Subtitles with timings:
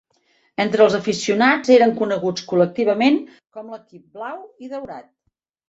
[0.63, 3.21] Entre els aficionats, eren coneguts col·lectivament
[3.59, 5.11] com l'equip "blau i daurat".